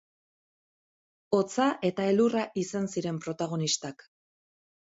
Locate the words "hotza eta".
1.37-2.07